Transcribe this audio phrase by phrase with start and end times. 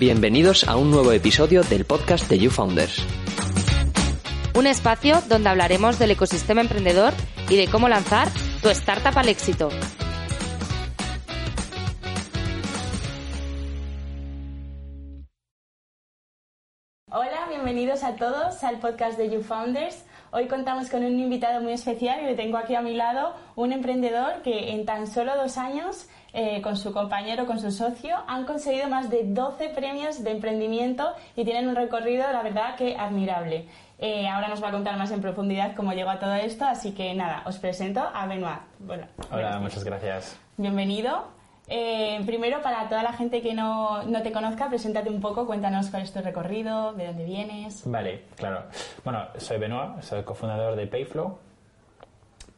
[0.00, 3.04] Bienvenidos a un nuevo episodio del podcast de You Founders.
[4.54, 7.12] Un espacio donde hablaremos del ecosistema emprendedor
[7.50, 8.28] y de cómo lanzar
[8.62, 9.68] tu startup al éxito.
[17.12, 20.06] Hola, bienvenidos a todos al podcast de You Founders.
[20.32, 23.72] Hoy contamos con un invitado muy especial y le tengo aquí a mi lado un
[23.72, 28.44] emprendedor que en tan solo dos años, eh, con su compañero, con su socio, han
[28.44, 33.66] conseguido más de 12 premios de emprendimiento y tienen un recorrido, la verdad, que admirable.
[33.98, 36.92] Eh, ahora nos va a contar más en profundidad cómo llegó a todo esto, así
[36.92, 38.60] que nada, os presento a Benoit.
[38.78, 40.38] Bueno, Hola, muchas gracias.
[40.56, 41.28] Bienvenido.
[41.72, 45.90] Eh, primero, para toda la gente que no, no, te conozca, preséntate un poco, cuéntanos
[45.90, 47.82] cuál es tu recorrido, de dónde vienes.
[47.84, 48.64] Vale, claro.
[49.04, 51.38] Bueno, soy Benoit, soy cofundador de Payflow.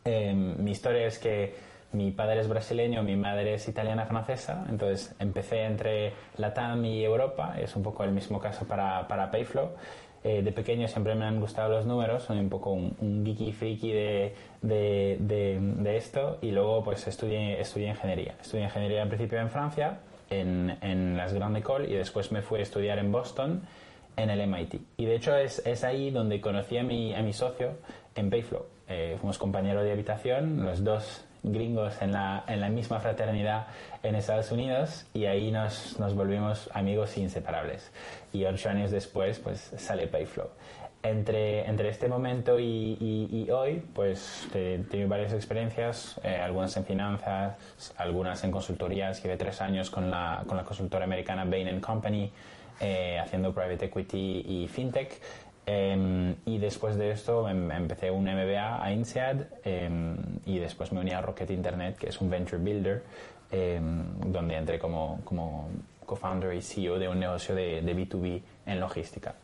[0.05, 1.55] Eh, mi historia es que
[1.93, 7.55] mi padre es brasileño, mi madre es italiana francesa, entonces empecé entre Latam y Europa,
[7.59, 9.71] es un poco el mismo caso para, para Payflow.
[10.25, 13.53] Eh, de pequeño siempre me han gustado los números, soy un poco un, un geeky
[13.53, 18.37] friki de, de, de, esto y luego pues estudié, estudié ingeniería.
[18.41, 19.99] Estudié ingeniería en principio en Francia,
[20.31, 23.63] en, en las Grande École y después me fui a estudiar en Boston
[24.17, 24.75] en el MIT.
[24.97, 27.79] Y de hecho es, es ahí donde conocí a mi, a mi socio
[28.15, 28.65] en Payflow.
[28.89, 33.67] Eh, fuimos compañeros de habitación, los dos gringos en la, en la misma fraternidad
[34.03, 37.91] en Estados Unidos y ahí nos, nos volvimos amigos inseparables.
[38.33, 40.49] Y ocho años después, pues sale Payflow.
[41.05, 46.85] Entre, entre este momento y, y, hoy, pues he tenido varias experiencias, eh, algunas en
[46.85, 47.57] finanzas,
[47.97, 49.21] algunas en consultorías.
[49.21, 52.31] Llevé tres años con la, con la consultora americana Bain Company,
[52.81, 55.21] eh, haciendo private equity y fintech.
[55.67, 61.01] Eh, y después de esto em, empecé un MBA a INSEAD eh, y después me
[61.01, 63.03] uní a Rocket Internet, que es un venture builder,
[63.51, 63.81] eh,
[64.27, 65.69] donde entré como, como
[66.07, 69.35] co-founder y CEO de un negocio de, de, B2B en logística.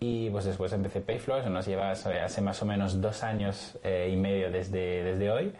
[0.00, 4.10] Y pues después empecé Payflow, eso nos lleva hace más o menos dos años eh,
[4.12, 5.52] y medio desde, desde hoy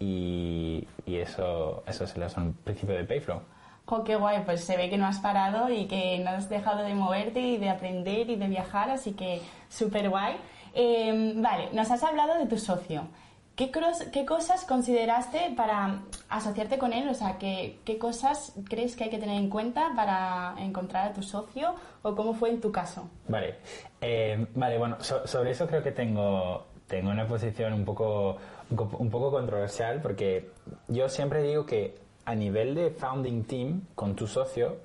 [0.00, 3.40] y, y eso, eso es el principio de Payflow.
[3.86, 4.42] ¡Oh, qué guay!
[4.44, 7.58] Pues se ve que no has parado y que no has dejado de moverte y
[7.58, 10.36] de aprender y de viajar, así que súper guay.
[10.72, 13.06] Eh, vale, nos has hablado de tu socio.
[13.54, 13.70] ¿Qué,
[14.12, 16.00] ¿Qué, cosas consideraste para
[16.30, 17.06] asociarte con él?
[17.10, 21.12] O sea, ¿qué, ¿qué, cosas crees que hay que tener en cuenta para encontrar a
[21.12, 23.10] tu socio o cómo fue en tu caso?
[23.28, 23.56] Vale,
[24.00, 28.38] eh, vale bueno, sobre eso creo que tengo, tengo una posición un poco,
[28.70, 30.50] un poco controversial porque
[30.88, 34.76] yo siempre digo que a nivel de founding team con tu socio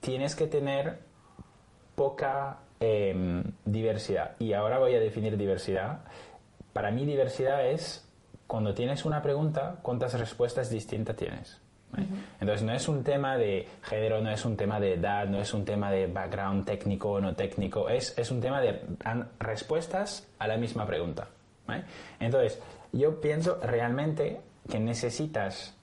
[0.00, 0.98] tienes que tener
[1.94, 4.36] poca eh, diversidad.
[4.38, 6.00] Y ahora voy a definir diversidad.
[6.72, 8.08] Para mí diversidad es
[8.46, 11.60] cuando tienes una pregunta, cuántas respuestas distintas tienes.
[12.40, 15.52] Entonces no es un tema de género, no es un tema de edad, no es
[15.52, 18.80] un tema de background técnico o no técnico, es, es un tema de
[19.40, 21.28] respuestas a la misma pregunta.
[22.18, 22.60] Entonces
[22.92, 25.76] yo pienso realmente que necesitas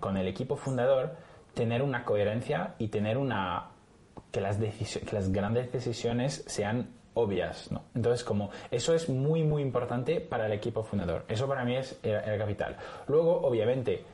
[0.00, 1.14] con, el equipo fundador
[1.54, 3.68] tener una coherencia y tener una
[4.30, 4.58] que las,
[5.30, 7.82] grandes decisiones sean obvias, ¿no?
[7.94, 11.24] Entonces, como eso es muy, muy importante para el equipo fundador.
[11.28, 12.76] Eso para mí es el, capital.
[13.06, 14.04] Luego, obviamente,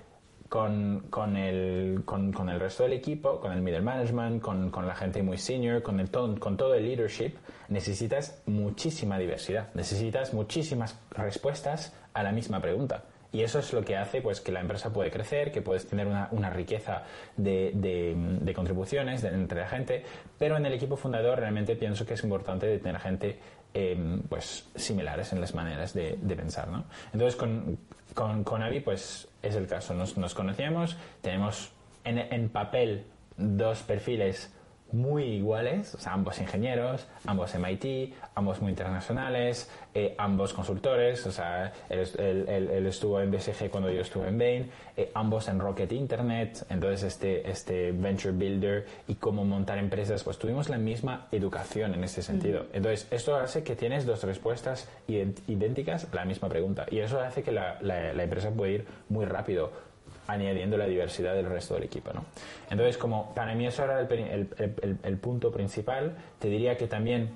[0.49, 4.97] con, con, el, con, el resto del equipo, con el middle management, con, con la
[4.97, 7.35] gente muy senior, con, el, con todo el leadership,
[7.69, 9.69] necesitas muchísima diversidad.
[9.75, 13.05] Necesitas muchísimas respuestas a la misma pregunta.
[13.31, 16.07] Y eso es lo que hace pues, que la empresa puede crecer, que puedes tener
[16.07, 17.03] una, una riqueza
[17.37, 20.03] de, de, contribuciones entre la gente,
[20.39, 23.39] pero en el equipo fundador realmente pienso que es importante tener gente
[23.75, 26.69] em, pues, similares en las maneras de, de pensar.
[26.69, 26.85] ¿no?
[27.13, 27.79] Entonces, con,
[28.15, 29.93] con, con, Avi pues, es el caso.
[29.93, 31.71] Nos, nos conocíamos, tenemos
[32.05, 33.05] en, en papel
[33.37, 34.51] dos perfiles
[34.93, 41.33] muy iguales, o sea, ambos ingenieros, ambos MIT, ambos muy internacionales, eh, ambos consultores, o
[41.33, 46.65] sea, él, estuvo en BSG cuando yo estuve en Bain, eh, ambos en Rocket Internet,
[46.71, 52.05] entonces este, este Venture Builder y cómo montar empresas, pues tuvimos la misma educación en
[52.05, 52.67] ese sentido.
[52.73, 57.43] Entonces, esto hace que tienes dos respuestas idénticas a la misma pregunta y eso hace
[57.43, 59.88] que la, la, la empresa pueda ir muy rápido
[60.29, 62.13] añadiendo la diversidad del resto del equipo.
[62.13, 62.25] ¿no?
[62.71, 67.31] Entonces, como para mí eso era el, el, el, punto principal, te diría que también,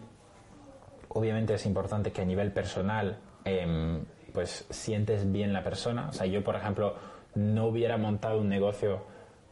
[1.09, 3.99] obviamente es importante que a nivel personal, eh,
[4.33, 6.09] pues sientes bien la persona.
[6.11, 6.95] O sea, yo, por ejemplo,
[7.35, 9.03] no hubiera montado un negocio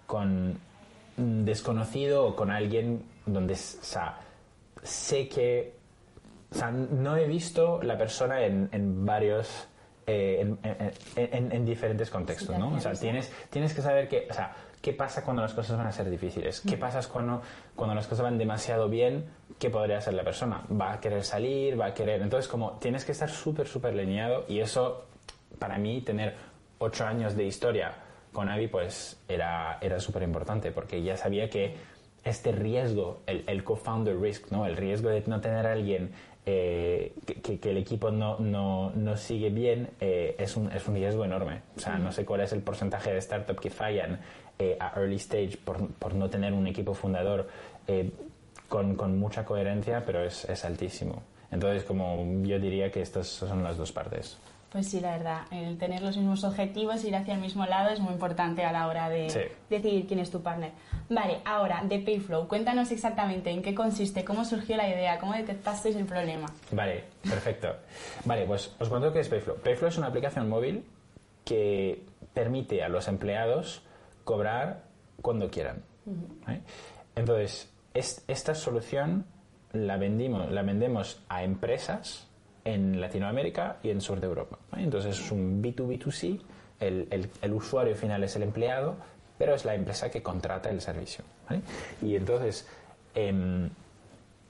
[0.06, 0.58] con
[1.16, 4.18] un desconocido o con alguien donde, o sea,
[4.82, 5.74] sé que,
[6.52, 9.69] o sea, no he visto la persona en, en varios
[10.10, 10.58] eh, en,
[11.16, 12.72] en- en- en diferentes contextos, ¿no?
[12.74, 15.86] O sea, tienes, tienes que saber que, o sea, qué pasa cuando las cosas van
[15.86, 17.42] a ser difíciles, qué pasa cuando,
[17.76, 19.26] cuando las cosas van demasiado bien,
[19.58, 23.04] qué podría hacer la persona, va a querer salir, va a querer, entonces como tienes
[23.04, 25.04] que estar súper, súper lineado y eso,
[25.58, 26.34] para mí, tener
[26.78, 27.92] ocho años de historia
[28.32, 31.76] con Avi, pues era, era súper importante porque ya sabía que
[32.24, 34.64] este riesgo, el, el co-founder risk, ¿no?
[34.66, 36.12] el riesgo de no tener a alguien
[36.46, 41.24] eh, que, el equipo no, no, no sigue bien, eh, es, un, es un riesgo
[41.24, 41.62] enorme.
[41.76, 44.20] O sea, no sé cuál es el porcentaje de startups que fallan
[44.58, 47.48] eh, a early stage por, por no tener un equipo fundador
[47.86, 48.10] eh,
[48.68, 51.22] con, con mucha coherencia, pero es altísimo.
[51.50, 54.38] Entonces, como yo diría que estas son las dos partes.
[54.70, 57.98] Pues sí, la verdad, el tener los mismos objetivos, ir hacia el mismo lado es
[57.98, 59.40] muy importante a la hora de Sí.
[59.68, 60.70] decidir quién es tu partner.
[61.08, 65.96] Vale, ahora, de Payflow, cuéntanos exactamente en qué consiste, cómo surgió la idea, cómo detectasteis
[65.96, 66.46] el problema.
[66.70, 67.74] Vale, perfecto.
[68.24, 69.56] Vale, pues os cuento qué es Payflow.
[69.56, 70.84] Payflow es una aplicación móvil
[71.44, 73.82] que permite a los empleados
[74.22, 74.84] cobrar
[75.20, 75.82] cuando quieran.
[76.46, 76.60] ¿vale?
[77.16, 79.26] Entonces, es- esta solución
[79.72, 82.28] la, vendimos, la vendemos a empresas
[82.64, 84.58] en Latinoamérica y en sur de Europa.
[84.70, 84.84] ¿vale?
[84.84, 86.40] Entonces, es un B2B2C,
[86.80, 88.96] el, el- el usuario final es el empleado,
[89.38, 91.24] pero es la empresa que contrata el servicio.
[91.48, 91.62] ¿vale?
[92.02, 92.66] Y entonces,
[93.14, 93.70] em,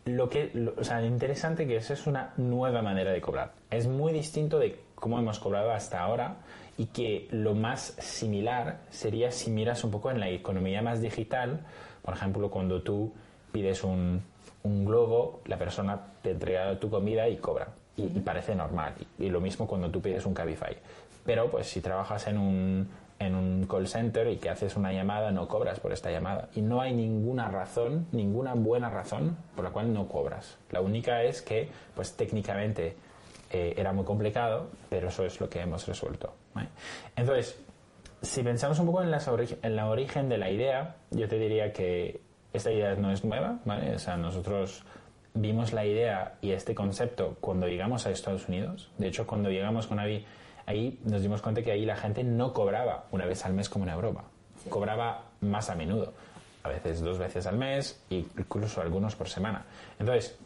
[0.06, 3.86] lo que lo, o sea, interesante que es es una nueva manera de cobrar es
[3.86, 6.36] muy distinto de cómo hemos cobrado hasta ahora
[6.78, 11.60] y que lo más similar sería si miras un poco en la economía más digital
[12.02, 13.12] por ejemplo cuando tú
[13.52, 14.22] pides un,
[14.62, 17.68] un globo la persona te entrega tu comida y cobra
[18.14, 20.76] y, parece normal y, y lo mismo cuando tú pides un Cabify
[21.24, 22.88] pero pues si trabajas en un
[23.20, 26.62] en un call center y que haces una llamada no cobras por esta llamada y
[26.62, 31.42] no hay ninguna razón ninguna buena razón por la cual no cobras la única es
[31.42, 32.96] que pues técnicamente
[33.50, 36.68] eh, era muy complicado pero eso es lo que hemos resuelto ¿vale?
[37.14, 37.60] entonces
[38.22, 41.74] si pensamos un poco en, las en la origen de la idea yo te diría
[41.74, 42.22] que
[42.54, 43.94] esta idea no es nueva ¿vale?
[43.94, 44.82] o sea nosotros
[45.34, 49.86] vimos la idea y este concepto cuando llegamos a Estados Unidos de hecho cuando llegamos
[49.86, 50.24] con Avi
[50.66, 53.84] ahí nos dimos cuenta que ahí la gente no cobraba una vez al mes como
[53.86, 54.24] en Europa.
[54.68, 56.12] Cobraba más a menudo,
[56.62, 59.64] a veces dos veces al mes, incluso algunos por semana.
[59.98, 60.38] Entonces,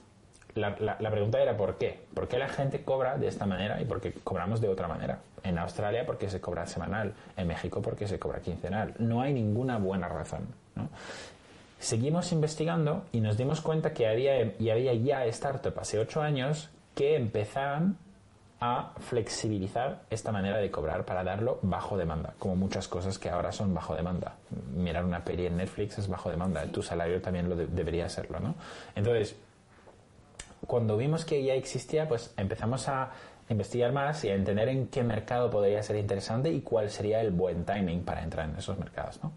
[0.54, 1.98] la, la- la pregunta era ¿por qué?
[2.14, 5.18] ¿Por qué la gente cobra de esta manera y por qué cobramos de otra manera?
[5.42, 8.94] En Australia porque se cobra semanal, en México porque se cobra quincenal.
[8.98, 10.46] No hay ninguna buena razón.
[10.76, 10.88] ¿no?
[11.84, 16.70] Seguimos investigando y nos dimos cuenta que había, y había ya startups hace ocho años
[16.94, 17.98] que empezaban
[18.58, 23.52] a flexibilizar esta manera de cobrar para darlo bajo demanda, como muchas cosas que ahora
[23.52, 24.36] son bajo demanda.
[24.74, 28.40] Mirar una peli en Netflix es bajo demanda, tu salario también lo de- debería serlo,
[28.40, 28.54] ¿no?
[28.94, 29.36] Entonces,
[30.66, 33.10] cuando vimos que ya existía, pues empezamos a
[33.50, 37.30] investigar más y a entender en qué mercado podría ser interesante y cuál sería el
[37.30, 39.32] buen timing para entrar en esos mercados, ¿no?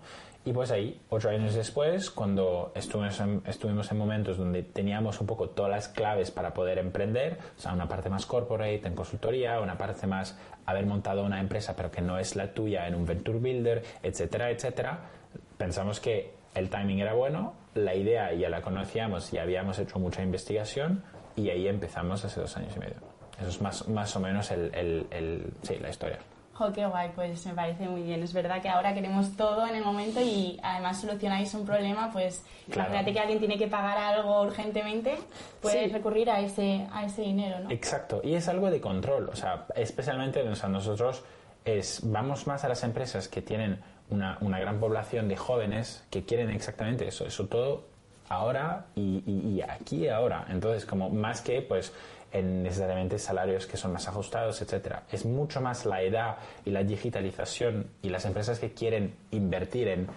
[0.47, 5.27] Y pues ahí, ocho años después, cuando estuvimos en, estuvimos en momentos donde teníamos un
[5.27, 9.59] poco todas las claves para poder emprender, o sea, una parte más corporate en consultoría,
[9.59, 13.05] una parte más haber montado una empresa pero que no es la tuya en un
[13.05, 14.99] venture builder, etcétera, etcétera,
[15.57, 20.23] pensamos que el timing era bueno, la idea ya la conocíamos y habíamos hecho mucha
[20.23, 21.03] investigación
[21.35, 22.95] y ahí empezamos hace dos años y medio.
[23.37, 26.19] Eso es más, más o menos el, el- el- sí, la historia.
[26.57, 28.23] Jo, qué guay, pues me parece muy bien.
[28.23, 32.43] Es verdad que ahora queremos todo en el momento y además solucionáis un problema, pues
[32.71, 32.89] Claro.
[32.89, 35.17] imagínate que alguien tiene que pagar algo urgentemente,
[35.61, 35.93] puedes Sí.
[35.93, 37.69] recurrir a ese, a ese dinero, ¿no?
[37.69, 41.23] Exacto, y es algo de control, o sea, especialmente o sea, nosotros
[41.63, 46.23] es, vamos más a las empresas que tienen una, una gran población de jóvenes que
[46.25, 47.83] quieren exactamente eso, eso todo
[48.29, 50.45] ahora y, y- y aquí y ahora.
[50.49, 51.93] Entonces, como más que pues
[52.31, 55.03] en necesariamente salarios que son más ajustados, etcétera.
[55.11, 60.07] Es mucho más la edad y la digitalización y las empresas que quieren invertir en,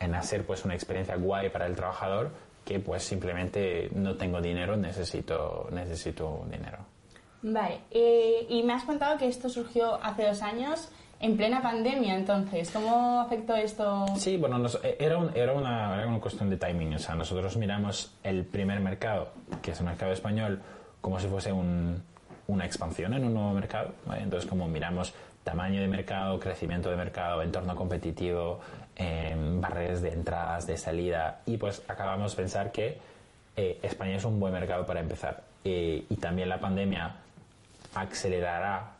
[0.00, 2.30] en hacer pues una experiencia guay para el trabajador
[2.64, 6.78] que pues simplemente no tengo dinero, necesito, necesito dinero.
[7.42, 10.88] Vale, eh, y me has contado que esto surgió hace dos años
[11.20, 14.06] en plena pandemia, entonces, ¿cómo afectó esto?
[14.16, 16.94] Sí, bueno, nos- eh, era, un- era, una, era una cuestión de timing.
[16.94, 19.28] O sea, nosotros miramos el primer mercado,
[19.62, 20.60] que es el mercado español,
[21.04, 22.02] como si fuese un-
[22.46, 23.90] una expansión en un nuevo mercado.
[24.16, 25.12] Entonces, como miramos
[25.44, 28.60] tamaño de mercado, crecimiento de mercado, entorno competitivo,
[28.96, 32.98] em, barreras de entradas, de salida, y pues acabamos de pensar que
[33.56, 35.42] eh, España es un buen mercado para empezar.
[35.62, 37.16] Eh, y también la pandemia
[37.94, 38.92] acelerará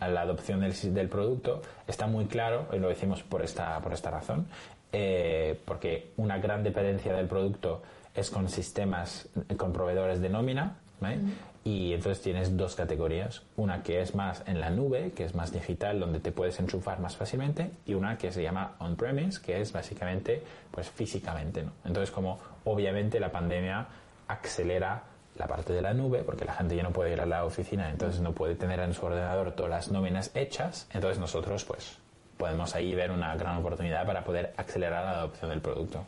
[0.00, 3.92] a la adopción del, del producto está muy claro y lo decimos por esta, por
[3.92, 4.46] esta razón
[4.92, 7.82] eh, porque una gran dependencia del producto
[8.14, 11.18] es con sistemas, con proveedores de nómina ¿vale?
[11.64, 15.52] Y entonces tienes dos categorías, una que es más en la nube, que es más
[15.52, 19.72] digital, donde te puedes enchufar más fácilmente, y una que se llama on-premise, que es
[19.72, 21.72] básicamente pues físicamente, ¿no?
[21.84, 23.86] Entonces como obviamente la pandemia
[24.26, 25.02] acelera
[25.36, 27.90] la parte de la nube, porque la gente ya no puede ir a la oficina,
[27.90, 31.96] entonces no puede tener en su ordenador todas las nóminas hechas, entonces nosotros pues
[32.36, 36.04] podemos ahí ver una gran oportunidad para poder acelerar la adopción del producto.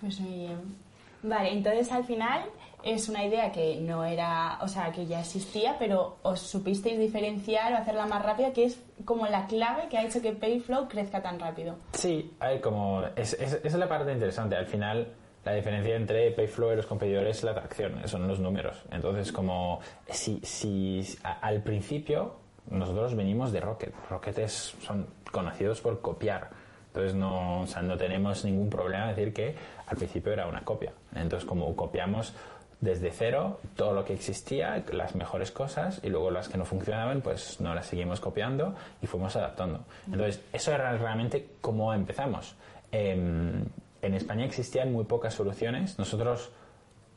[0.00, 0.83] Pues muy bien.
[1.26, 2.42] Vale, entonces al final
[2.82, 7.72] es una idea que no era, o sea, que ya existía, pero os supisteis diferenciar
[7.72, 11.22] o hacerla más rápida, que es como la clave que ha hecho que Payflow crezca
[11.22, 11.76] tan rápido.
[11.92, 12.30] Sí,
[12.62, 14.54] como es, es, esa es la parte interesante.
[14.54, 15.14] Al final,
[15.46, 18.82] la diferencia entre Payflow y los competidores es la atracción, son los números.
[18.90, 22.34] Entonces, como si, si a- al principio
[22.68, 26.50] nosotros venimos de Rocket, Rocket es, son conocidos por copiar.
[26.94, 29.56] Entonces no, o sea, no tenemos ningún problema en decir que
[29.88, 30.92] al principio era una copia.
[31.16, 32.34] Entonces como copiamos
[32.80, 37.20] desde cero todo lo que existía, las mejores cosas y luego las que no funcionaban
[37.20, 39.80] pues no las seguimos copiando y fuimos adaptando.
[40.06, 42.54] Entonces eso era realmente como empezamos.
[42.92, 43.64] Em,
[44.00, 45.98] en España existían muy pocas soluciones.
[45.98, 46.52] Nosotros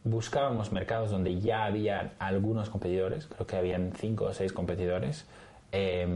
[0.03, 5.27] buscábamos mercados donde ya había algunos competidores, creo que habían cinco o seis competidores,
[5.71, 6.07] eh,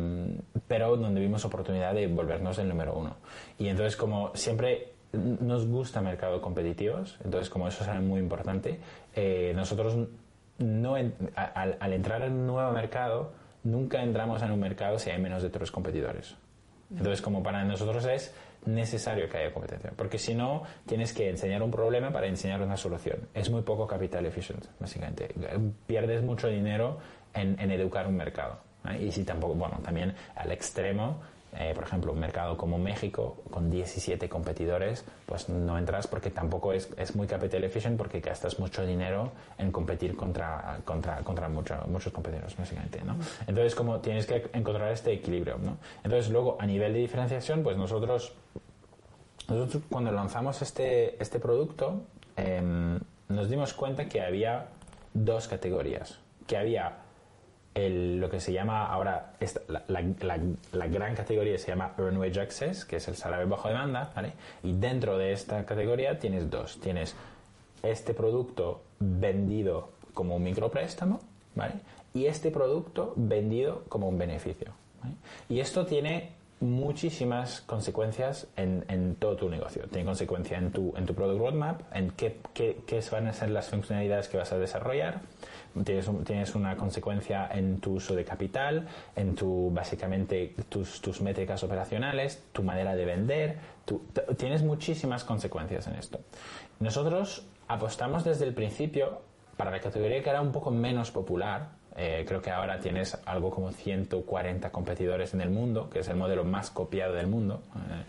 [0.68, 3.16] pero donde vimos oportunidad de volvernos el número uno.
[3.58, 8.80] Y entonces como siempre nos gusta mercados competitivos, entonces como eso es muy importante,
[9.14, 9.98] eh, nosotros
[10.58, 15.20] no en- al, entrar en un nuevo mercado, nunca entramos en un mercado si hay
[15.22, 16.36] menos de tres competidores.
[16.92, 18.34] Entonces, como para nosotros es
[18.66, 22.76] necesario que haya competencia, porque si no, tienes que enseñar un problema para enseñar una
[22.78, 23.28] solución.
[23.34, 25.34] Es muy poco capital efficient, básicamente.
[25.88, 27.00] Pierdes mucho dinero
[27.34, 28.60] en educar un mercado.
[28.90, 29.04] ¿Eh?
[29.06, 31.18] Y si tampoco, bueno, también al extremo,
[31.54, 36.72] eh, por ejemplo, un mercado como México, con 17 competidores, pues no entras porque tampoco
[36.72, 41.84] es, es muy capital efficient porque gastas mucho dinero en competir contra, contra, contra mucho-
[41.88, 43.18] muchos competidores, básicamente, ¿no?
[43.48, 45.76] Entonces, como tienes que encontrar este equilibrio, ¿no?
[46.06, 48.34] Entonces, luego, a nivel de diferenciación, pues nosotros,
[49.50, 52.04] nosotros cuando lanzamos este, este producto,
[52.38, 52.98] em,
[53.28, 54.68] nos dimos cuenta que había
[55.14, 56.94] dos categorías, que había
[57.74, 62.86] el- lo que se llama ahora, esta- la, gran categoría se llama Earn Wage Access,
[62.86, 64.34] que es el salario bajo demanda, ¿vale?
[64.64, 66.80] Y dentro de esta categoría tienes dos.
[66.82, 67.16] Tienes
[67.84, 71.22] este producto vendido como un micropréstamo,
[71.56, 71.76] ¿vale?
[72.14, 74.72] Y este producto vendido como un beneficio.
[75.50, 79.88] Y esto tiene muchísimas consecuencias en, en todo tu negocio.
[79.90, 83.50] Tiene consecuencia en tu, en tu product roadmap, en qué, qué, qué van a ser
[83.50, 85.22] las funcionalidades que vas a desarrollar.
[85.84, 91.64] Tienes, tienes una consecuencia en tu uso de capital, en tu, básicamente, tus, tus métricas
[91.64, 93.58] operacionales, tu manera de vender.
[94.38, 96.20] tienes muchísimas consecuencias en esto.
[96.80, 99.22] Nosotros apostamos desde el principio
[99.58, 103.50] para la categoría que era un poco menos popular, eh, creo que ahora tienes algo
[103.52, 107.62] como 140 competidores en el mundo, que es el modelo más copiado del mundo.
[107.76, 108.04] eh,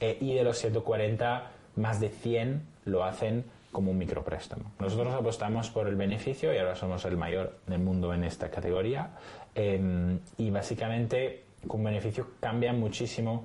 [0.00, 4.72] eh, y de los 140, más de 100 lo hacen como un micropréstamo.
[4.78, 9.10] Nosotros apostamos por el beneficio y ahora somos el mayor del mundo en esta categoría.
[9.54, 13.44] eh, y básicamente, con beneficio cambia muchísimo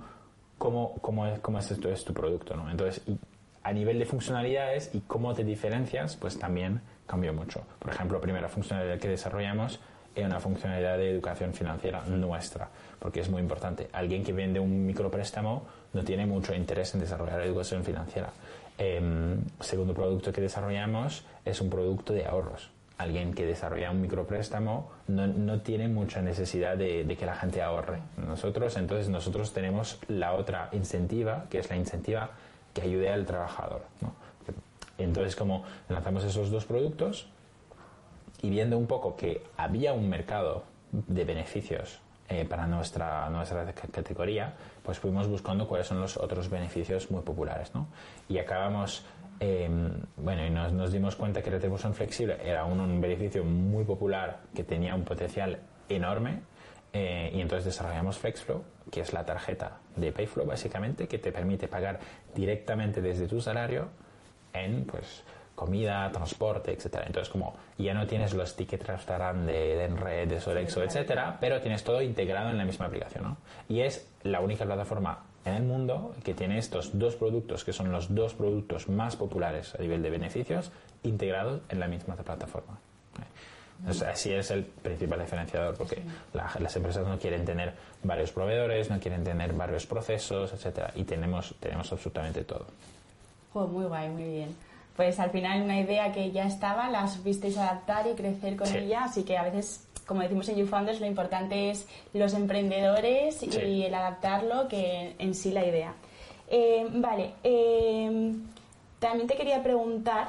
[0.58, 2.56] cómo, cómo es, cómo es, tu, es tu producto.
[2.56, 2.70] ¿no?
[2.70, 3.18] Entonces, y
[3.64, 7.62] a nivel de funcionalidades y cómo te diferencias, pues también cambió mucho.
[7.80, 9.80] Por ejemplo, primera funcionalidad que desarrollamos
[10.16, 12.70] es una funcionalidad de educación financiera nuestra,
[13.00, 13.90] porque es muy importante.
[13.94, 18.30] Alguien que vende un micropréstamo no tiene mucho interés en desarrollar educación financiera.
[18.78, 22.70] Em, segundo producto que desarrollamos es un producto de ahorros.
[22.98, 27.62] Alguien que desarrolla un micropréstamo no, no tiene mucha necesidad de, de que la gente
[27.62, 28.00] ahorre.
[28.18, 32.30] Nosotros, entonces, nosotros tenemos la otra incentiva, que es la incentiva
[32.74, 33.82] que ayude al trabajador.
[34.02, 34.14] ¿no?
[34.98, 37.28] Entonces, como lanzamos esos dos productos
[38.42, 44.54] y viendo un poco que había un mercado de beneficios eh, para nuestra, nuestra categoría,
[44.84, 47.74] pues fuimos buscando cuáles son los otros beneficios muy populares.
[47.74, 47.88] ¿no?
[48.30, 49.06] Y acabamos,
[49.40, 49.70] eh,
[50.18, 54.64] bueno, y nos, dimos cuenta que retribución flexible era un, un beneficio muy popular que
[54.64, 55.60] tenía un potencial
[55.90, 56.42] enorme
[56.94, 61.68] eh, y entonces desarrollamos FlexFlow, que es la tarjeta de Payflow básicamente, que te permite
[61.68, 62.00] pagar
[62.36, 63.90] directamente desde tu salario
[64.54, 65.24] en pues
[65.56, 67.04] comida, transporte, etcétera.
[67.06, 71.62] Entonces como ya no tienes los tickets restaurant de, de Enred, de Sodexo, etcétera, pero
[71.62, 73.38] tienes todo integrado en la misma aplicación, ¿no?
[73.70, 77.92] Y es la única plataforma en el mundo que tiene estos dos productos, que son
[77.92, 80.72] los dos productos más populares a nivel de beneficios,
[81.04, 82.80] integrados en la misma plataforma.
[83.88, 86.02] O sea, así es el principal diferenciador, porque
[86.34, 91.04] la- las empresas no quieren tener varios proveedores, no quieren tener varios procesos, etcétera, y
[91.04, 92.66] tenemos, tenemos absolutamente todo.
[93.54, 94.56] Muy guay, muy bien.
[94.96, 98.78] pues al final una idea que ya estaba, la supisteis adaptar y crecer con Sí.
[98.78, 103.50] ella, así que a veces, como decimos en YouFounders, lo importante es los emprendedores Sí.
[103.60, 105.94] y el adaptarlo que en sí la idea.
[106.48, 108.34] Eh, vale, eh,
[109.00, 110.28] también te quería preguntar,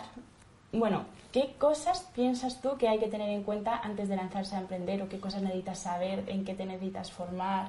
[0.73, 4.61] bueno, ¿qué cosas piensas tú que hay que tener en cuenta antes de lanzarse a
[4.61, 7.69] emprender o qué cosas necesitas saber, en qué te necesitas formar?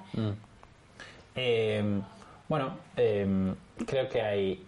[1.36, 1.84] Eh,
[2.48, 4.65] bueno, creo que hay.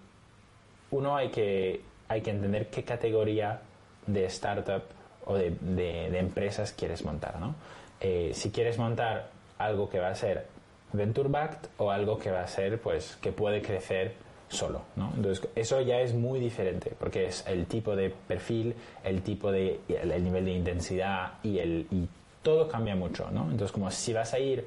[0.91, 3.60] Uno, hay que, hay que entender qué categoría
[4.06, 4.84] de startup
[5.25, 7.56] o de, de- empresas quieres montar, ¿no?
[8.00, 10.46] Eh, si quieres montar algo que va a ser
[10.94, 14.13] venture backed o algo que va a ser, pues, que puede crecer
[14.50, 15.12] solo, ¿no?
[15.17, 19.82] Entonces, eso ya es muy diferente porque es el tipo de perfil, el tipo de,
[19.89, 22.08] el nivel de intensidad y el y
[22.41, 23.44] todo cambia mucho, ¿no?
[23.51, 24.65] Entonces, como si vas a ir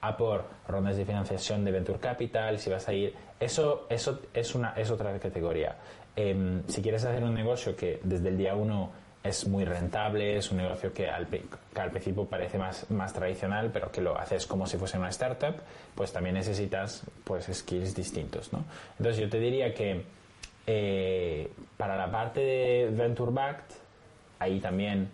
[0.00, 4.54] a por rondas de financiación de venture capital, si vas a ir, eso, eso es
[4.54, 5.76] una es otra categoría.
[6.16, 8.90] Em, si quieres hacer un negocio que desde el día uno
[9.22, 13.70] es muy rentable, es un negocio que al, que al principio parece más, más tradicional,
[13.72, 15.56] pero que lo haces como si fuese una startup,
[15.94, 18.64] pues también necesitas pues skills distintos, ¿no?
[18.98, 20.04] Entonces yo te diría que
[20.66, 23.74] eh, para la parte de venture backed,
[24.38, 25.10] ahí también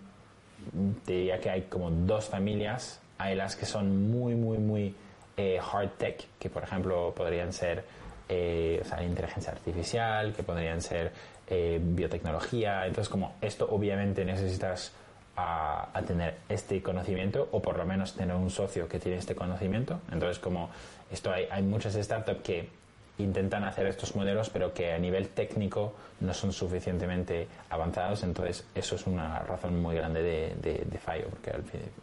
[1.05, 3.01] te diría que hay como dos familias.
[3.25, 4.95] Hay las que son muy, muy, muy
[5.39, 7.83] eh, hard tech, que por ejemplo podrían ser
[8.29, 11.11] eh, o sea, inteligencia artificial, que podrían ser
[11.47, 12.87] eh, biotecnología.
[12.87, 14.93] Entonces, como esto obviamente necesitas
[15.37, 20.01] a, tener este conocimiento o por lo menos tener un socio que tiene este conocimiento.
[20.13, 20.69] Entonces, como
[21.11, 22.69] esto hay, hay muchas startups que
[23.19, 28.97] intentan hacer estos modelos, pero que a nivel técnico no son suficientemente avanzados, entonces eso
[28.97, 31.53] es una razón muy grande de, de- de fallo, porque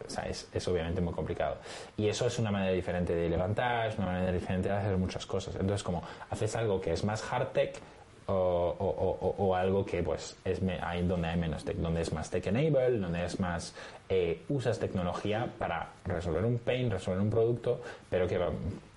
[0.06, 1.56] o sea, es, es obviamente muy complicado.
[1.96, 5.26] Y eso es una manera diferente de levantar, es una manera diferente de hacer muchas
[5.26, 5.54] cosas.
[5.54, 7.78] Entonces, como haces algo que es más hard tech,
[8.26, 8.32] o,
[8.78, 12.12] o- o- o- algo que pues es me- ahí donde hay menos tech, donde es
[12.12, 13.74] más tech enable, donde es más
[14.14, 18.38] eh, usas tecnología para resolver un pain, resolver un producto, pero que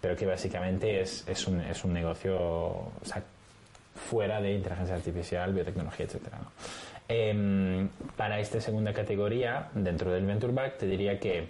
[0.01, 2.91] pero que básicamente es, es un, es un negocio
[3.95, 6.05] fuera de inteligencia artificial, biotecnología.
[6.05, 6.51] ¿no?
[7.07, 11.47] Em, para esta segunda categoría, dentro del venture back, te diría que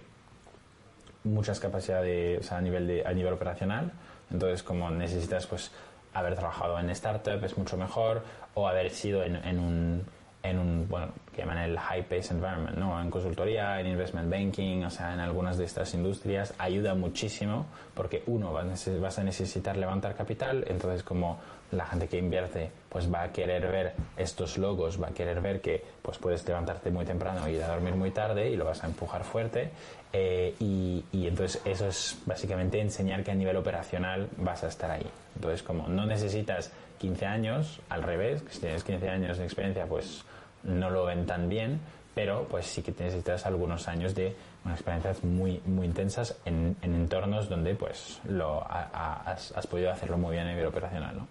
[1.24, 3.92] muchas capacidades o sea, a nivel de, a nivel operacional
[4.30, 5.72] entonces como necesitas pues
[6.14, 8.22] haber trabajado en startup es mucho mejor
[8.54, 10.04] o haber sido en, en un
[10.44, 14.84] en un bueno que llaman el high pace environment no en consultoría en investment banking
[14.86, 20.16] o sea en algunas de estas industrias ayuda muchísimo porque uno vas a necesitar levantar
[20.16, 21.40] capital entonces como
[21.72, 25.62] la gente que invierte pues va a querer ver estos logos va a querer ver
[25.62, 28.84] que pues puedes levantarte muy temprano y ir a dormir muy tarde y lo vas
[28.84, 29.72] a empujar fuerte
[30.14, 34.90] eh, y, y entonces eso es básicamente enseñar que a nivel operacional vas a estar
[34.90, 35.06] ahí.
[35.36, 40.24] Entonces como no necesitas 15 años, al revés, si tienes 15 años de experiencia pues
[40.66, 41.80] no lo ven tan bien,
[42.14, 46.96] pero pues sí que necesitas algunos años de unas experiencias muy muy intensas en, en
[46.96, 51.18] entornos donde pues lo ha- ha- has, podido hacerlo muy bien a nivel operacional.
[51.18, 51.28] ¿no?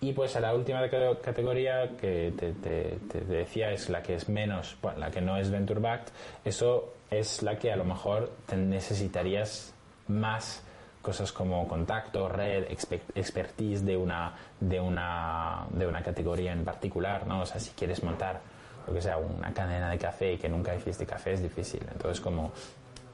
[0.00, 4.76] Y pues a la última cate- categoría que te, decía es la que es menos,
[4.82, 6.12] bueno, la que no es venture backed,
[6.44, 9.72] eso es la que a lo mejor necesitarías
[10.08, 10.62] más
[11.02, 17.26] cosas como contacto, red, expe- expertise de una, de una, de una categoría en particular,
[17.26, 17.40] ¿no?
[17.42, 18.40] O sea, si quieres montar,
[18.86, 21.80] lo que sea, una cadena de café y que nunca hiciste café es difícil.
[21.92, 22.52] Entonces, como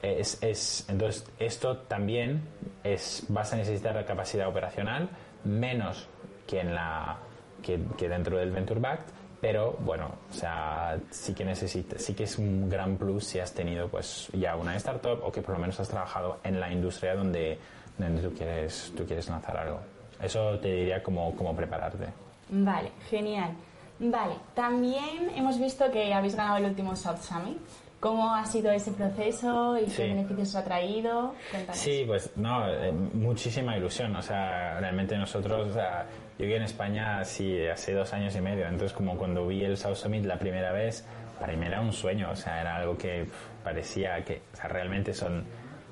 [0.02, 2.42] es, es, entonces esto también
[2.82, 5.08] es, vas a necesitar la capacidad operacional
[5.44, 6.08] menos
[6.46, 7.18] que en la
[7.62, 9.04] que, que dentro del venture backed
[9.40, 13.52] pero bueno o sea sí que necesita sí que es un gran plus si has
[13.52, 17.14] tenido pues ya una startup o que por lo menos has trabajado en la industria
[17.14, 17.58] donde,
[17.96, 19.80] donde tú quieres tú quieres lanzar algo
[20.20, 22.06] eso te diría como, como prepararte
[22.54, 23.52] Vale, genial.
[24.04, 27.56] Vale, también hemos visto que habéis ganado el último South Summit.
[28.00, 29.98] ¿Cómo ha sido ese proceso y Sí.
[29.98, 31.34] qué beneficios os ha traído?
[31.52, 31.80] Cuéntanos.
[31.80, 34.16] Sí, pues no, eh, muchísima ilusión.
[34.16, 38.40] O sea, realmente nosotros, o sea, yo viví en España sí, hace dos años y
[38.40, 38.64] medio.
[38.66, 41.06] Entonces, como cuando vi el South Summit la primera vez,
[41.38, 42.28] para mí era un sueño.
[42.32, 43.28] O sea, era algo que
[43.62, 45.44] parecía que, o sea, realmente son,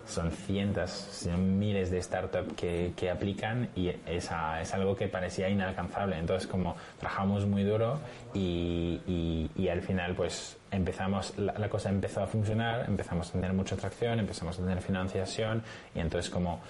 [0.06, 5.06] son cientos, son miles de startups que, que aplican y es, a- es algo que
[5.08, 6.18] parecía inalcanzable.
[6.18, 8.00] Entonces, como trabajamos muy duro
[8.34, 13.32] y, y- y al final, pues empezamos, la, la cosa empezó a funcionar, empezamos a
[13.32, 15.62] tener mucha atracción, empezamos a tener financiación
[15.94, 16.60] y entonces, como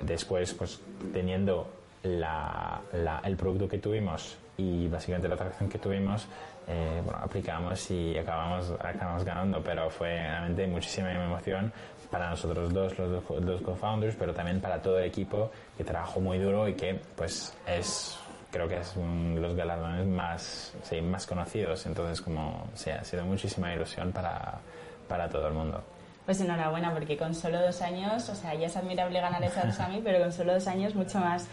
[0.00, 0.80] después, pues
[1.12, 1.70] teniendo
[2.02, 6.26] la- la- el producto que tuvimos y básicamente la atracción que tuvimos,
[6.68, 11.72] eh, bueno, aplicamos y acabamos, acabamos ganando, pero fue realmente muchísima emoción
[12.10, 16.38] para nosotros dos, los dos, co-founders, pero también para todo el equipo que trabajó muy
[16.38, 18.18] duro y que pues es
[18.50, 21.86] creo que es un los galardones más, sí, más conocidos.
[21.86, 24.58] Entonces, como, sí, ha sido muchísima ilusión para,
[25.08, 25.82] para todo el mundo.
[26.26, 30.00] Pues enhorabuena, porque con solo dos años, o sea, ya es admirable ganar esa Sami,
[30.02, 31.48] pero con solo dos años mucho más.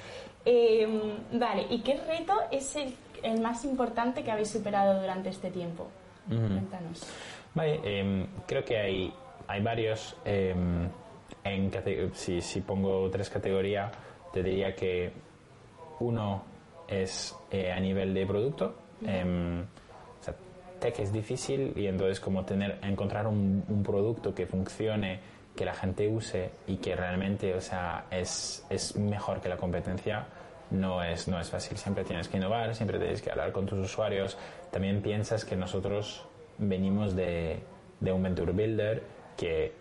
[0.46, 1.00] Em,
[1.34, 5.88] vale, ¿y qué reto es el, el, más importante que habéis superado durante este tiempo?
[6.28, 7.08] Cuéntanos.
[7.54, 9.14] Vale, em, creo que hay,
[9.48, 10.16] hay varios.
[10.26, 10.90] Em,
[11.44, 11.72] en,
[12.14, 13.92] si, si pongo tres categorías,
[14.34, 15.12] te diría que
[16.00, 16.44] uno
[16.88, 18.76] es eh, a nivel de producto.
[19.02, 19.64] Uh
[20.80, 25.20] tech es difícil y entonces como tener encontrar un, un, producto que funcione
[25.56, 30.26] que la gente use y que realmente o sea es, es mejor que la competencia
[30.72, 33.80] no es no es fácil siempre tienes que innovar siempre tienes que hablar con tus
[33.80, 34.38] usuarios
[34.72, 36.26] también piensas que nosotros
[36.58, 37.60] venimos de,
[38.00, 39.02] de un venture builder
[39.38, 39.74] que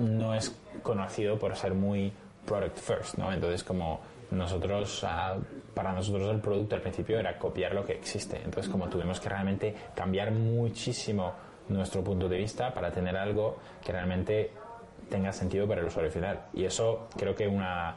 [0.00, 2.12] no es conocido por ser muy
[2.44, 4.00] product first no entonces como
[4.30, 5.06] nosotros,
[5.74, 8.40] para nosotros el producto al principio era copiar lo que existe.
[8.44, 11.32] Entonces, como tuvimos que realmente cambiar muchísimo
[11.68, 14.50] nuestro punto de vista para tener algo que realmente
[15.08, 16.40] tenga sentido para el usuario final.
[16.54, 17.96] Y eso creo que una,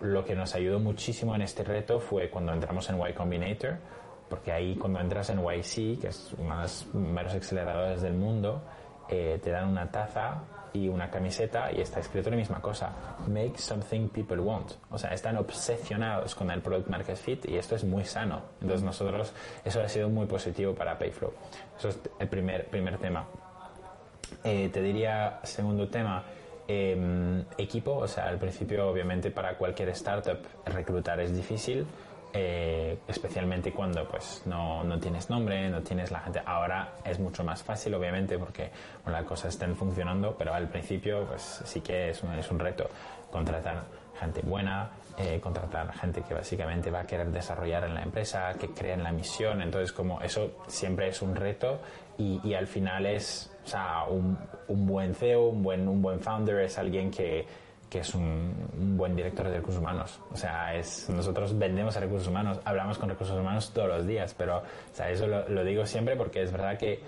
[0.00, 3.76] lo que nos ayudó muchísimo en este reto fue cuando entramos en Y Combinator,
[4.28, 8.62] porque ahí cuando entras en YC, que es uno de los primeros aceleradores del mundo,
[9.10, 10.42] eh, te dan una taza
[10.72, 12.92] y una camiseta y está escrito la misma cosa.
[13.26, 14.72] Make something people want.
[14.90, 18.42] O sea, están obsesionados con el product market fit y esto es muy sano.
[18.60, 19.32] Entonces nosotros,
[19.64, 21.32] eso ha sido muy positivo para Payflow.
[21.76, 23.26] Eso es el primer, primer tema.
[24.44, 26.22] Eh, te diría, segundo tema,
[26.68, 27.96] eh, equipo.
[27.96, 31.86] O sea, al principio obviamente para cualquier startup reclutar es difícil.
[32.32, 36.40] Eh, especialmente cuando pues no, no, tienes nombre, no tienes la gente.
[36.44, 38.70] Ahora es mucho más fácil, obviamente, porque
[39.02, 42.60] bueno, las cosas estén funcionando, pero al principio pues sí que es un, es un
[42.60, 42.88] reto
[43.32, 43.82] contratar
[44.20, 48.68] gente buena, eh, contratar gente que básicamente va a querer desarrollar en la empresa, que
[48.68, 49.60] cree en la misión.
[49.62, 51.80] Entonces, como eso siempre es un reto
[52.16, 54.38] y, y al final es o sea, un,
[54.68, 57.46] un buen CEO, un buen, un buen founder, es alguien que
[57.90, 58.54] que es un,
[58.96, 60.20] buen director de recursos humanos.
[60.32, 64.34] O sea, es, nosotros vendemos a recursos humanos, hablamos con recursos humanos todos los días,
[64.38, 64.62] pero
[65.08, 67.02] eso lo, digo siempre porque es verdad que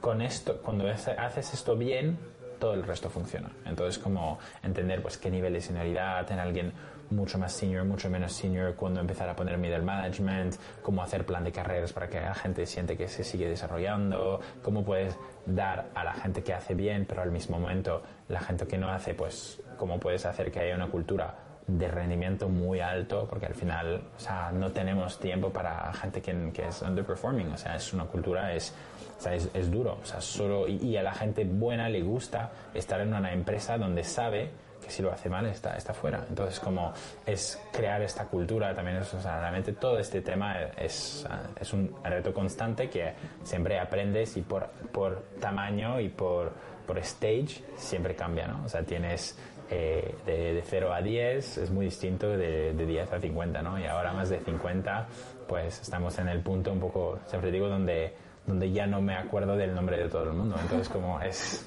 [0.00, 2.18] con esto, cuando haces esto bien,
[2.58, 3.50] todo el resto funciona.
[3.66, 6.72] Entonces, como entender pues qué nivel de senioridad en alguien
[7.10, 11.44] mucho más senior, mucho menos senior, cuando empezar a poner middle management, cómo hacer plan
[11.44, 16.04] de carreras para que la gente siente que se sigue desarrollando, cómo puedes dar a
[16.04, 19.60] la gente que hace bien, pero al mismo momento la gente que no hace, pues
[19.76, 21.34] cómo puedes hacer que haya una cultura
[21.66, 26.50] de rendimiento muy alto, porque al final, o sea, no tenemos tiempo para gente que,
[26.52, 28.74] que es underperforming, o sea, es una cultura, es,
[29.18, 32.02] o sea, es, es, duro, o sea, solo, y, y a la gente buena le
[32.02, 36.24] gusta estar en una empresa donde sabe que si lo hace mal está, está fuera.
[36.28, 36.92] Entonces, como
[37.26, 41.26] es crear esta cultura, también es, o sea, realmente todo este tema es,
[41.60, 43.12] es un reto constante que
[43.42, 46.52] siempre aprendes y por, por tamaño y por,
[46.86, 48.64] por stage siempre cambia, ¿no?
[48.64, 49.36] O sea, tienes
[49.72, 53.78] eh, de, de 0 a 10 es muy distinto de, de 10 a 50, ¿no?
[53.78, 55.06] Y ahora más de 50,
[55.46, 58.12] pues estamos en el punto un poco, siempre digo, donde,
[58.46, 60.56] donde ya no me acuerdo del nombre de todo el mundo.
[60.60, 61.64] Entonces, como es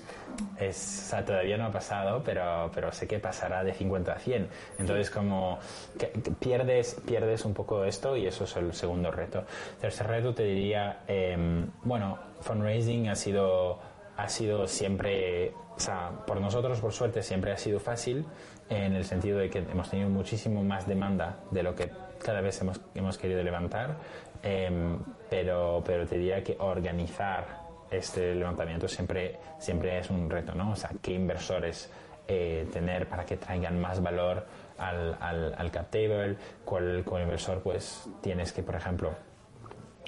[0.60, 4.20] es, o sea, todavía no ha pasado, pero, pero sé que pasará de 50 a
[4.20, 4.48] 100.
[4.80, 5.60] Entonces, como
[5.98, 9.44] que, que pierdes, pierdes un poco esto y eso es el segundo reto.
[9.80, 13.80] Tercer reto te diría, eh, bueno, fundraising ha sido,
[14.18, 18.26] ha sido siempre, o sea, por nosotros, por suerte, siempre ha sido fácil
[18.70, 21.92] en el sentido de que hemos tenido muchísimo más demanda de lo que
[22.24, 23.98] cada vez hemos, hemos querido levantar,
[24.42, 24.98] eh,
[25.30, 27.63] pero, pero te diría que organizar
[27.98, 30.72] este levantamiento siempre, siempre es un reto, ¿no?
[30.72, 31.92] O sea, qué inversores
[32.28, 34.46] eh, tener para que traigan más valor
[34.78, 39.14] al, al, al cap table, cuál, cuál inversor pues tienes que, por ejemplo,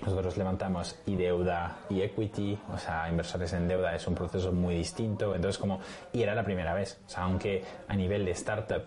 [0.02, 4.76] nosotros levantamos y deuda y equity, o sea, inversores en deuda es un proceso muy
[4.76, 5.80] distinto, entonces como,
[6.12, 8.84] y era la primera vez, o sea, aunque a nivel de startup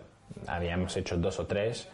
[0.46, 1.88] habíamos hecho dos o tres,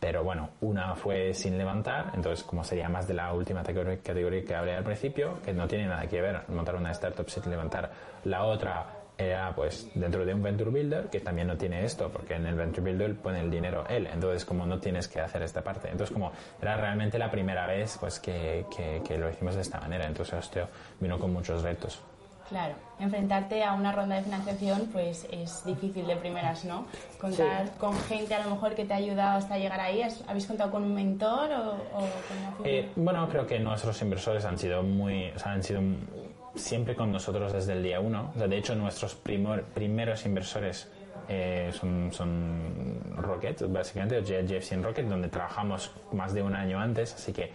[0.00, 4.54] pero bueno, una fue sin levantar, entonces como sería más de la última categoría que
[4.54, 7.90] hablé al principio, que no tiene nada que ver montar una startup sin levantar.
[8.24, 8.86] La otra
[9.18, 12.54] era pues dentro de un venture builder que también no tiene esto porque en el
[12.54, 14.06] venture builder pone el dinero él.
[14.12, 15.88] Entonces como no tienes que hacer esta parte.
[15.90, 19.80] Entonces como era realmente la primera vez pues que, que, que lo hicimos de esta
[19.80, 20.06] manera.
[20.06, 20.68] Entonces esto
[21.00, 22.02] vino con muchos retos
[22.48, 26.86] Claro, enfrentarte a una ronda de financiación pues es difícil de primeras, ¿no?
[27.20, 27.72] Contar sí.
[27.78, 30.02] con gente a lo mejor que te ha ayudado hasta llegar ahí.
[30.28, 34.58] ¿Habéis contado con un mentor o, o con eh, Bueno, creo que nuestros inversores han
[34.58, 35.80] sido muy, o sea, han sido
[36.54, 38.30] siempre con nosotros desde el día uno.
[38.34, 40.88] O sea, de hecho, nuestros primor, primeros inversores
[41.28, 47.14] eh, son, son Rocket, básicamente, JFC en Rocket, donde trabajamos más de un año antes,
[47.14, 47.52] así que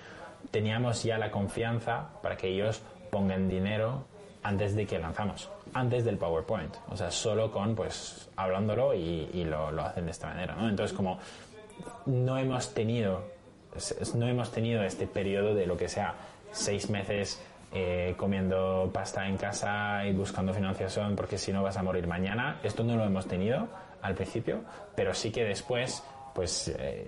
[0.51, 4.05] teníamos ya la confianza para que ellos pongan dinero
[4.43, 9.67] antes de que lanzamos, antes del PowerPoint, o sea, solo con, pues, hablándolo y, lo,
[9.81, 10.67] hacen de esta manera, ¿no?
[10.69, 11.19] Entonces, como
[12.05, 13.23] no hemos tenido,
[14.15, 16.15] no hemos tenido este periodo de lo que sea
[16.51, 17.41] seis meses
[17.73, 22.59] eh, comiendo pasta en casa y buscando financiación porque si no vas a morir mañana.
[22.63, 23.69] Esto no lo hemos tenido
[24.01, 24.61] al principio,
[24.93, 27.07] pero sí que después, pues, eh,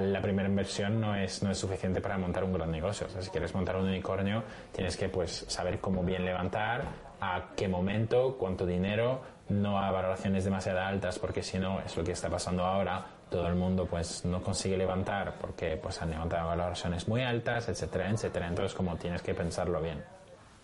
[0.00, 3.08] la primera inversión no es, no es suficiente para montar un gran negocio.
[3.20, 6.84] Si quieres montar un unicornio, tienes que, pues, saber cómo bien levantar,
[7.20, 12.04] a qué momento, cuánto dinero, no a valoraciones demasiado altas, porque si no, es lo
[12.04, 16.48] que está pasando ahora, todo el mundo pues no consigue levantar porque pues han levantado
[16.48, 18.48] valoraciones muy altas, etcétera, etcétera.
[18.48, 20.15] Entonces como tienes que pensarlo bien.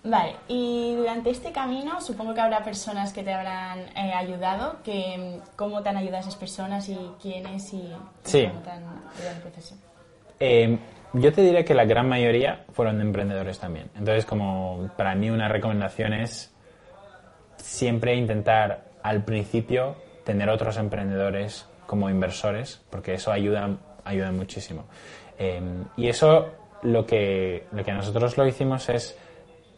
[0.04, 5.38] Vale, y durante este camino supongo que habrá personas que te habrán eh, ayudado, que,
[5.54, 7.88] ¿cómo te han ayudado esas personas y quiénes y
[8.24, 8.46] sí.
[8.48, 9.76] cómo te han ayudado el proceso?
[10.40, 10.76] Eh,
[11.12, 13.90] yo te diría que la gran mayoría fueron emprendedores también.
[13.94, 16.52] Entonces como para mí una recomendación es
[17.56, 24.84] siempre intentar al principio tener otros emprendedores como inversores, porque eso ayuda, ayuda muchísimo.
[25.38, 25.60] Eh,
[25.96, 26.48] y eso
[26.82, 29.16] lo que, lo que nosotros lo hicimos es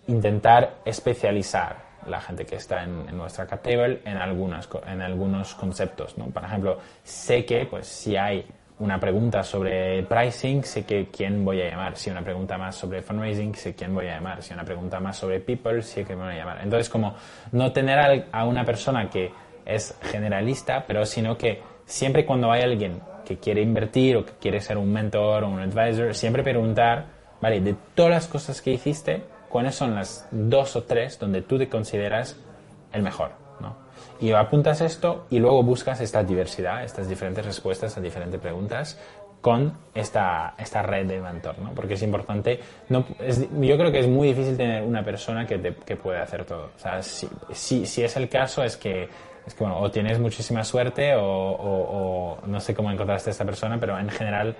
[0.06, 5.54] intentar especializar la gente que está en, en nuestra cap table en, algunas, en algunos
[5.54, 6.18] conceptos.
[6.18, 6.26] ¿no?
[6.26, 8.46] Por ejemplo, sé que pues, si hay
[8.78, 11.96] una pregunta sobre pricing, sé que quién voy a llamar.
[11.96, 14.42] Si una pregunta más sobre fundraising, sé quién voy a llamar.
[14.42, 16.60] Si una pregunta más sobre people, sé me voy a llamar.
[16.62, 17.14] Entonces, como
[17.52, 19.32] no tener a una persona que
[19.64, 24.60] es generalista, pero sino que siempre cuando hay alguien que quiere invertir o que quiere
[24.60, 27.06] ser un mentor o un advisor, siempre preguntar,
[27.40, 29.22] vale, de todas las cosas que hiciste,
[29.54, 32.36] ¿cuáles son las dos o tres donde tú te consideras
[32.92, 33.30] el mejor?
[33.60, 33.76] ¿no?
[34.20, 38.98] Y apuntas esto y luego buscas esta diversidad, estas diferentes respuestas a diferentes preguntas
[39.40, 41.70] con esta, esta red de mentor, ¿no?
[41.72, 45.58] Porque es importante, no, es, yo creo que es muy difícil tener una persona que,
[45.58, 46.72] te, que puede hacer todo.
[46.74, 49.08] O sea, si, si, si es el caso, es que
[49.46, 53.44] es que bueno, o tienes muchísima suerte o, o, no sé cómo encontraste a esta
[53.44, 54.56] persona, pero en general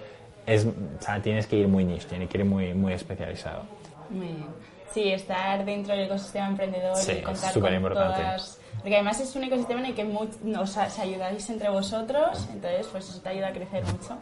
[0.46, 3.64] es, o sea, tienes que ir muy niche, tienes que ir muy, muy especializado.
[4.08, 4.73] Muy bien.
[4.94, 8.22] Sí, estar dentro del ecosistema emprendedor sí, y contar es súper con importante.
[8.22, 8.60] todas...
[8.80, 10.20] Porque además es un ecosistema en el que mu-
[10.60, 14.16] os, os ayudáis entre vosotros, entonces pues eso te ayuda a crecer mucho.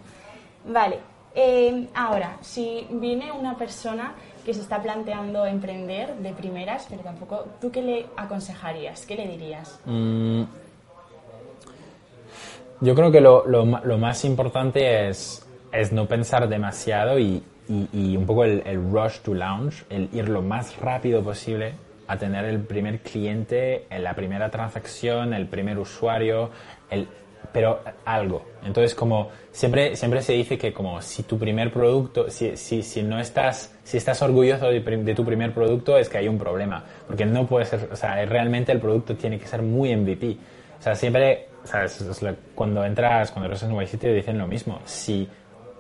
[0.65, 0.99] Vale,
[1.35, 4.15] eh, ahora, si viene una persona
[4.47, 9.05] que se está planteando emprender de primeras, pero tampoco, ¿tú qué le aconsejarías?
[9.05, 9.79] ¿Qué le dirías?
[9.85, 10.43] Mm,
[12.81, 17.89] yo creo que lo, lo, lo más importante es, es no pensar demasiado y, y-
[17.93, 21.73] y un poco el, el rush to launch, el ir lo más rápido posible
[22.09, 26.51] a tener el primer cliente, en la primera transacción, el primer usuario,
[26.91, 27.07] el,
[27.53, 28.45] pero algo.
[28.65, 33.03] Entonces, como siempre, siempre se dice que como si tu primer producto, si, si, si
[33.03, 36.85] no estás, si estás orgulloso de, de tu primer producto, es que hay un problema.
[37.07, 40.37] Porque no puede ser, o sea, realmente el producto tiene que ser muy MVP.
[40.79, 42.05] O sea, siempre, ¿sabes?
[42.55, 44.81] Cuando entras, cuando eres en sitio dicen lo mismo.
[44.85, 45.29] Si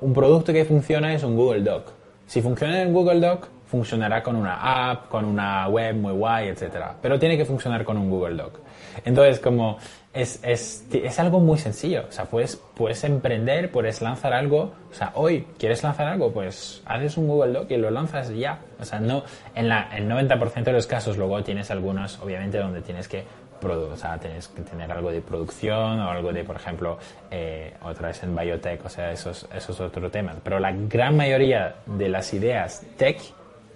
[0.02, 1.92] un producto que funciona es un Google Doc.
[2.26, 6.96] Si funciona en Google Doc, funcionará con una app, con una web muy guay, etcétera.
[7.00, 8.58] Pero tiene que funcionar con un Google Doc.
[9.04, 9.78] Entonces, como
[10.12, 12.04] es, es, es algo muy sencillo.
[12.08, 14.72] O sea, puedes, puedes emprender, puedes lanzar algo.
[14.90, 18.58] O sea, hoy quieres lanzar algo, pues haces un Google Doc y lo lanzas ya.
[18.78, 19.22] O sea, no,
[19.54, 23.24] en la, el 90% de los casos luego tienes algunos, obviamente, donde tienes que
[23.70, 26.98] o sea, tienes que tener algo de producción o algo de, por ejemplo,
[27.30, 30.34] eh, otra vez en biotech, o sea, eso es, eso es otro tema.
[30.42, 33.20] Pero la gran mayoría de las ideas tech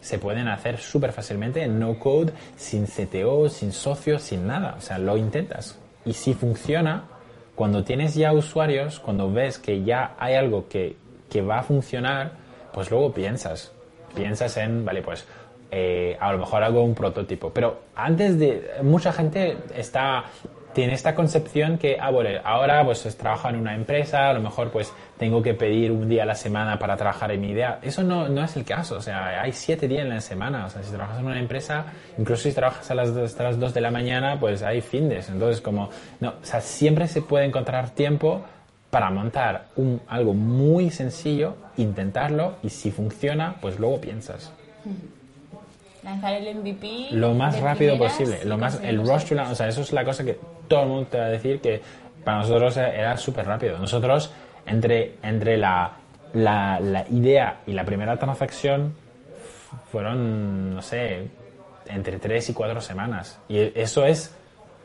[0.01, 4.75] se pueden hacer súper fácilmente en no code, sin CTO, sin socios, sin nada.
[4.79, 5.79] O sea, lo intentas.
[6.05, 7.05] Y si funciona,
[7.55, 10.97] cuando tienes ya usuarios, cuando ves que ya hay algo que,
[11.31, 12.33] que va a funcionar,
[12.73, 13.73] pues luego piensas.
[14.15, 15.27] Piensas en, vale, pues
[15.71, 17.51] eh, a lo mejor hago un prototipo.
[17.51, 18.71] Pero antes de.
[18.83, 20.25] Mucha gente está.
[20.73, 24.43] Tiene esta concepción que, ah, bueno, ahora pues es- trabajo en una empresa, a lo
[24.43, 27.79] mejor pues tengo que pedir un día a la semana para trabajar en mi idea.
[27.81, 30.67] Eso no, no es el caso, o sea, hay siete días en la semana.
[30.67, 31.87] O sea, si trabajas en una empresa,
[32.19, 35.31] incluso si trabajas a las hasta las 2 de la mañana, pues hay findes.
[35.31, 35.89] Entonces, como,
[36.21, 38.43] no, o sea, siempre se puede encontrar tiempo
[38.91, 44.53] para montar un, algo muy sencillo, intentarlo y si funciona, pues luego piensas.
[46.07, 47.09] Lanzar el MVP.
[47.11, 50.05] Lo más rápido primeras posible, lo más, el rush to o sea, eso es la
[50.05, 50.39] cosa que
[50.69, 51.83] todo el mundo te va a decir que
[52.23, 53.77] para nosotros era súper rápido.
[53.77, 54.33] Nosotros,
[54.67, 55.97] entre, entre la,
[56.33, 58.95] la, la idea y la primera transacción,
[59.91, 61.27] fueron, no sé,
[61.87, 63.41] entre tres y cuatro semanas.
[63.49, 64.36] Y eso es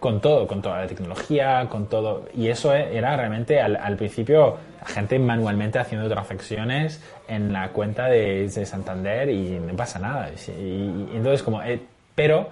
[0.01, 2.25] con todo, con toda la tecnología, con todo.
[2.35, 8.49] Y eso era realmente al, al principio gente manualmente haciendo transacciones en la cuenta de,
[8.49, 10.31] de Santander y no pasa nada.
[10.31, 11.79] Y, y entonces como, eh,
[12.15, 12.49] pero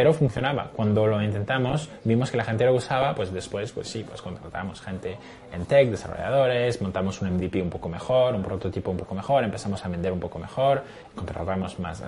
[0.00, 0.70] pero funcionaba.
[0.74, 4.80] Cuando lo intentamos, vimos que la gente lo usaba, pues después, pues sí, pues contratamos
[4.80, 5.18] gente
[5.52, 9.84] en tech, desarrolladores, montamos un MVP un poco mejor, un prototipo un poco mejor, empezamos
[9.84, 10.82] a vender un poco mejor,
[11.14, 12.02] contratamos más,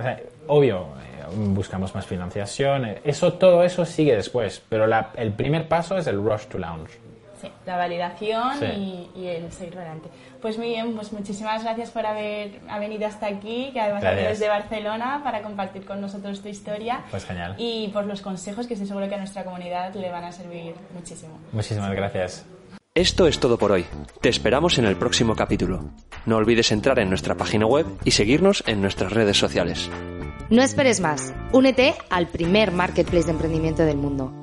[0.47, 5.69] obvio, eh, buscamos más financiación, eh, eso, todo eso sigue después, pero la, el primer
[5.69, 6.89] paso es el rush to launch.
[7.43, 10.09] Sí, la validación y, y, el seguir adelante.
[10.41, 14.29] Pues muy bien, pues muchísimas gracias por haber venido hasta aquí, que además Gracias.
[14.29, 17.01] desde Barcelona, para compartir con nosotros tu historia.
[17.11, 17.57] Pues genial.
[17.59, 20.73] Y por los consejos que estoy seguro que a nuestra comunidad le van a servir
[20.95, 21.37] muchísimo.
[21.51, 22.47] Muchísimas gracias.
[22.95, 23.87] Esto es todo por hoy.
[24.21, 25.91] Te esperamos en el próximo capítulo.
[26.27, 29.91] No olvides entrar en nuestra página web y seguirnos en nuestras redes sociales.
[30.49, 31.35] No esperes más.
[31.53, 34.42] Únete al primer marketplace de emprendimiento del mundo.